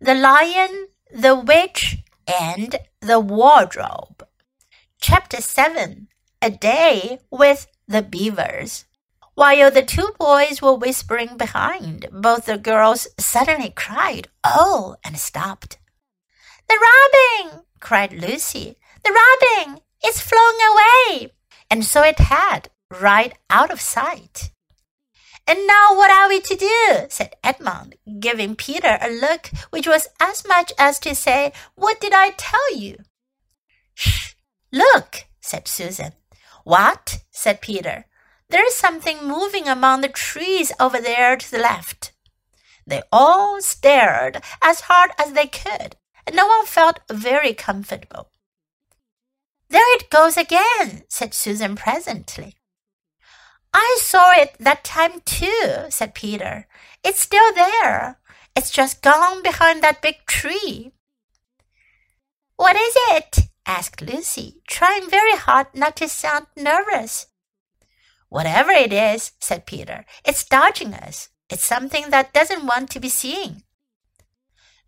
[0.00, 4.24] The Lion, the Witch, and the Wardrobe.
[5.00, 6.06] Chapter 7
[6.40, 8.84] A Day with the Beavers.
[9.34, 15.78] While the two boys were whispering behind, both the girls suddenly cried, Oh, and stopped.
[16.68, 17.62] The robin!
[17.80, 18.76] cried Lucy.
[19.02, 19.80] The robin!
[20.00, 21.32] It's flown away!
[21.72, 24.52] And so it had, right out of sight.
[25.48, 27.06] And now what are we to do?
[27.08, 32.12] said Edmund, giving Peter a look which was as much as to say, What did
[32.12, 32.98] I tell you?
[33.94, 34.34] Shh!
[34.70, 36.12] Look, said Susan.
[36.64, 37.20] What?
[37.30, 38.04] said Peter.
[38.50, 42.12] There's something moving among the trees over there to the left.
[42.86, 45.96] They all stared as hard as they could,
[46.26, 48.28] and no one felt very comfortable.
[49.70, 52.57] There it goes again, said Susan presently.
[53.72, 56.66] I saw it that time too, said Peter.
[57.04, 58.18] It's still there.
[58.56, 60.92] It's just gone behind that big tree.
[62.56, 63.48] What is it?
[63.66, 67.26] asked Lucy, trying very hard not to sound nervous.
[68.28, 71.28] Whatever it is, said Peter, it's dodging us.
[71.48, 73.62] It's something that doesn't want to be seen.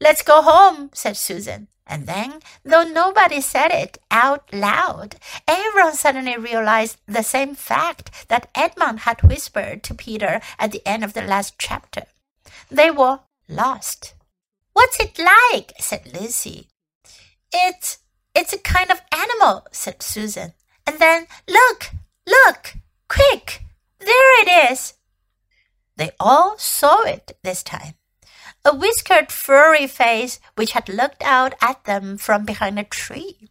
[0.00, 1.68] Let's go home, said Susan.
[1.90, 5.16] And then, though nobody said it out loud,
[5.48, 11.02] everyone suddenly realized the same fact that Edmund had whispered to Peter at the end
[11.02, 12.04] of the last chapter.
[12.70, 13.18] They were
[13.48, 14.14] lost.
[14.72, 15.72] What's it like?
[15.80, 16.68] said Lizzie.
[17.52, 17.98] It's
[18.36, 20.52] it's a kind of animal, said Susan.
[20.86, 21.90] And then look,
[22.24, 22.74] look,
[23.08, 23.64] quick,
[23.98, 24.94] there it is.
[25.96, 27.94] They all saw it this time
[28.64, 33.48] a whiskered furry face which had looked out at them from behind a tree.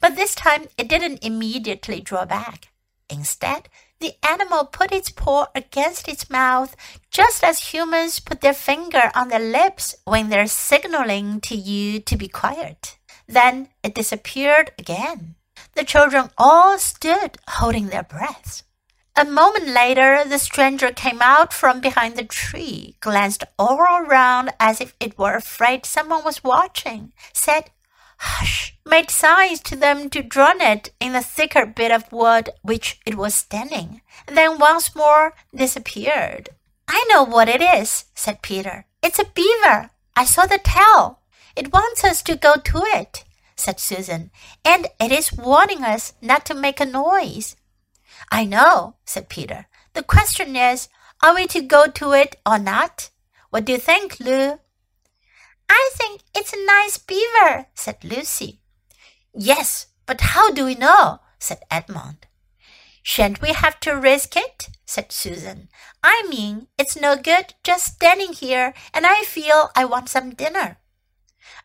[0.00, 2.68] But this time it didn't immediately draw back.
[3.08, 3.68] Instead,
[4.00, 6.74] the animal put its paw against its mouth,
[7.10, 12.16] just as humans put their finger on their lips when they're signaling to you to
[12.16, 12.98] be quiet.
[13.26, 15.36] Then it disappeared again.
[15.74, 18.64] The children all stood holding their breaths.
[19.20, 24.80] A moment later, the stranger came out from behind the tree, glanced all around as
[24.80, 27.68] if it were afraid someone was watching, said,
[28.16, 32.98] Hush, made signs to them to drown it in the thicker bit of wood which
[33.04, 36.48] it was standing, then once more disappeared.
[36.88, 38.86] I know what it is, said Peter.
[39.02, 39.90] It's a beaver.
[40.16, 41.18] I saw the tail.
[41.54, 44.30] It wants us to go to it, said Susan,
[44.64, 47.56] and it is warning us not to make a noise.
[48.30, 49.66] I know, said Peter.
[49.94, 50.88] The question is,
[51.22, 53.10] are we to go to it or not?
[53.50, 54.58] What do you think, Lou?
[55.68, 58.60] I think it's a nice beaver, said Lucy.
[59.34, 61.20] Yes, but how do we know?
[61.38, 62.26] said Edmund.
[63.02, 64.68] Shan't we have to risk it?
[64.84, 65.68] said Susan.
[66.02, 70.79] I mean, it's no good just standing here, and I feel I want some dinner.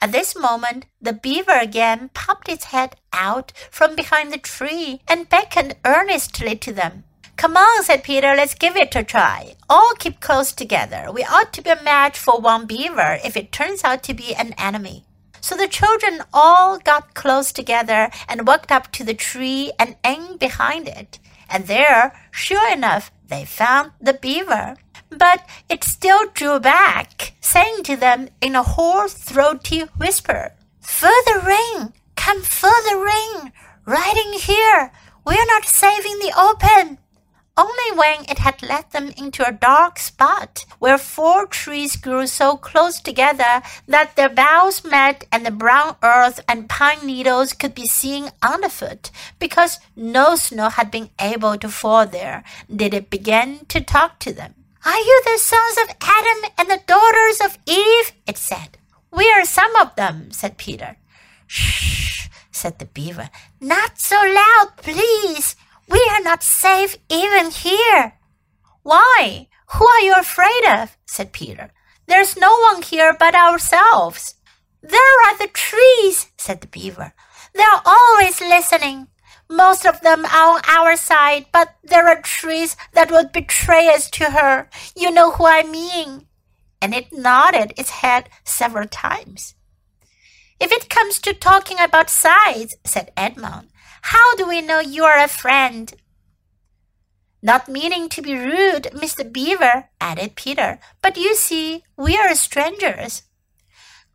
[0.00, 5.28] At this moment, the beaver again popped its head out from behind the tree and
[5.28, 7.04] beckoned earnestly to them.
[7.36, 9.56] Come on, said Peter, let's give it a try.
[9.68, 11.10] All keep close together.
[11.12, 14.34] We ought to be a match for one beaver if it turns out to be
[14.34, 15.04] an enemy.
[15.40, 20.36] So the children all got close together and walked up to the tree and in
[20.36, 21.18] behind it.
[21.50, 24.76] And there, sure enough, they found the beaver
[25.18, 31.92] but it still drew back, saying to them in a hoarse, throaty whisper, Further in,
[32.16, 33.52] come further in,
[33.86, 34.92] right in here.
[35.24, 36.98] We're not saving the open.
[37.54, 42.56] Only when it had led them into a dark spot where four trees grew so
[42.56, 47.86] close together that their boughs met and the brown earth and pine needles could be
[47.86, 52.42] seen underfoot because no snow had been able to fall there
[52.74, 54.54] did it begin to talk to them.
[54.84, 58.12] Are you the sons of Adam and the daughters of Eve?
[58.26, 58.78] it said.
[59.12, 60.96] We are some of them, said Peter.
[61.46, 63.30] Shh, said the beaver.
[63.60, 65.54] Not so loud, please.
[65.88, 68.14] We are not safe even here.
[68.82, 69.48] Why?
[69.74, 70.96] Who are you afraid of?
[71.06, 71.70] said Peter.
[72.06, 74.34] There's no one here but ourselves.
[74.82, 77.14] There are the trees, said the beaver.
[77.54, 79.06] They're always listening.
[79.52, 84.08] Most of them are on our side, but there are trees that would betray us
[84.12, 84.70] to her.
[84.96, 86.26] You know who I mean.
[86.80, 89.54] And it nodded its head several times.
[90.58, 93.68] If it comes to talking about sides, said Edmund,
[94.00, 95.92] how do we know you are a friend?
[97.42, 99.30] Not meaning to be rude, Mr.
[99.30, 103.24] Beaver, added Peter, but you see, we are strangers.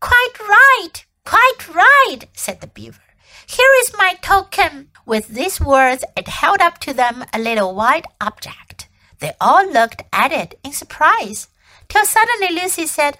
[0.00, 3.05] Quite right, quite right, said the beaver.
[3.46, 4.88] Here is my token.
[5.06, 8.88] With these words, it held up to them a little white object.
[9.20, 11.48] They all looked at it in surprise,
[11.88, 13.18] till suddenly Lucy said,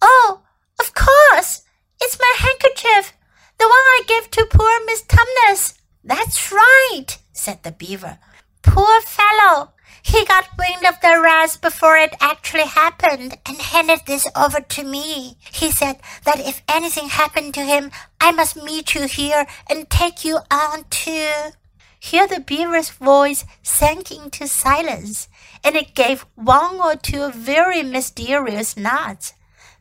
[0.00, 0.42] Oh,
[0.78, 1.62] of course!
[2.00, 3.14] It's my handkerchief,
[3.58, 5.74] the one I gave to poor Miss Tumnus.
[6.04, 8.18] That's right, said the beaver.
[8.62, 9.00] Poor
[10.34, 15.36] got wind of the rats before it actually happened and handed this over to me.
[15.52, 20.24] He said that if anything happened to him, I must meet you here and take
[20.24, 21.30] you on too.
[22.00, 25.28] Here the beaver's voice sank into silence,
[25.62, 29.34] and it gave one or two very mysterious nods.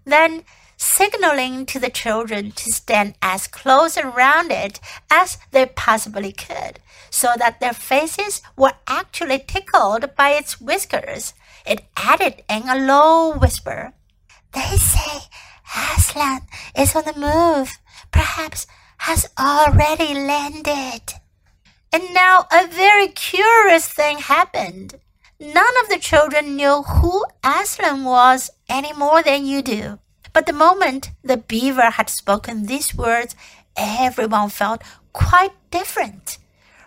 [0.05, 0.43] Then
[0.83, 7.33] signaling to the children to stand as close around it as they possibly could, so
[7.37, 11.33] that their faces were actually tickled by its whiskers.
[11.65, 13.93] It added in a low whisper,
[14.51, 15.29] They say
[15.95, 16.41] Aslan
[16.77, 17.71] is on the move,
[18.11, 18.67] perhaps
[18.99, 21.01] has already landed.
[21.91, 24.95] And now a very curious thing happened.
[25.39, 29.99] None of the children knew who Aslan was any more than you do.
[30.33, 33.35] But the moment the beaver had spoken these words,
[33.77, 34.81] everyone felt
[35.13, 36.39] quite different.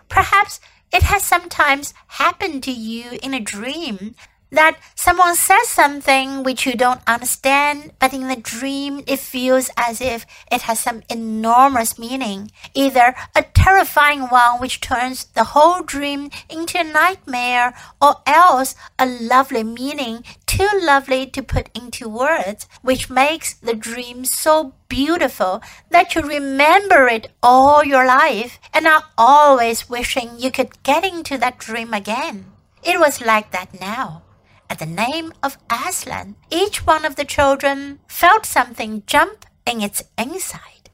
[0.09, 0.59] Perhaps
[0.91, 4.15] it has sometimes happened to you in a dream
[4.51, 9.99] that someone says something which you don't understand, but in the dream it feels as
[9.99, 16.29] if it has some enormous meaning, either a terrifying one which turns the whole dream
[16.49, 20.23] into a nightmare, or else a lovely meaning
[20.57, 25.61] too lovely to put into words, which makes the dream so beautiful
[25.91, 31.37] that you remember it all your life and are always wishing you could get into
[31.37, 32.45] that dream again.
[32.83, 34.23] It was like that now.
[34.67, 40.03] At the name of Aslan, each one of the children felt something jump in its
[40.17, 40.89] inside.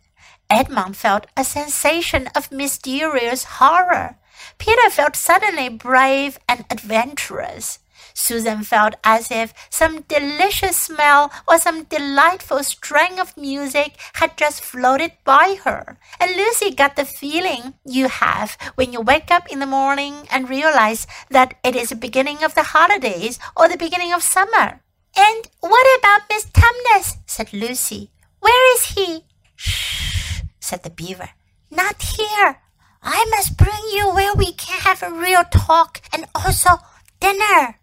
[0.50, 4.18] Edmund felt a sensation of mysterious horror.
[4.58, 7.80] Peter felt suddenly brave and adventurous.
[8.14, 14.64] Susan felt as if some delicious smell or some delightful strain of music had just
[14.64, 15.98] floated by her.
[16.20, 20.50] And Lucy got the feeling you have when you wake up in the morning and
[20.50, 24.82] realize that it is the beginning of the holidays or the beginning of summer.
[25.16, 27.18] And what about Miss Tumnus?
[27.28, 28.12] said Lucy.
[28.40, 29.26] Where is he?
[29.56, 31.30] Shh, said the beaver.
[31.70, 32.58] Not here.
[33.02, 36.78] I must bring you where we can have a real talk and also
[37.20, 37.80] dinner.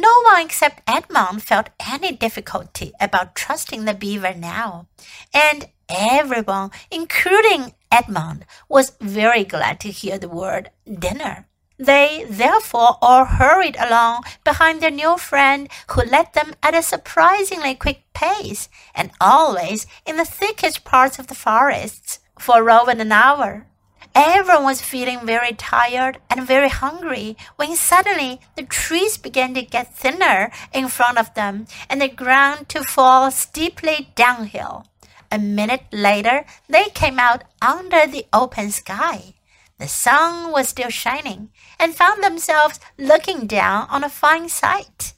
[0.00, 4.86] No one except Edmund felt any difficulty about trusting the beaver now,
[5.34, 11.46] and everyone, including Edmund, was very glad to hear the word dinner.
[11.78, 17.74] They therefore all hurried along behind their new friend, who led them at a surprisingly
[17.74, 23.66] quick pace, and always in the thickest parts of the forests, for over an hour.
[24.14, 29.94] Everyone was feeling very tired and very hungry when suddenly the trees began to get
[29.94, 34.86] thinner in front of them and the ground to fall steeply downhill.
[35.30, 39.34] A minute later, they came out under the open sky.
[39.78, 45.14] The sun was still shining and found themselves looking down on a fine sight.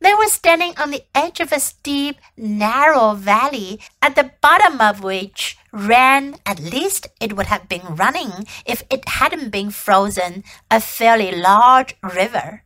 [0.00, 5.02] They were standing on the edge of a steep, narrow valley, at the bottom of
[5.02, 10.80] which ran, at least it would have been running if it hadn't been frozen, a
[10.80, 12.65] fairly large river.